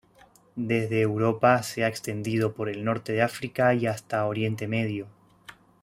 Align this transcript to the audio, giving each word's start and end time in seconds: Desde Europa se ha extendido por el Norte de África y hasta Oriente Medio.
Desde 0.55 1.01
Europa 1.01 1.61
se 1.61 1.83
ha 1.83 1.87
extendido 1.87 2.55
por 2.55 2.69
el 2.69 2.83
Norte 2.83 3.13
de 3.13 3.21
África 3.21 3.75
y 3.75 3.85
hasta 3.85 4.25
Oriente 4.25 4.67
Medio. 4.67 5.05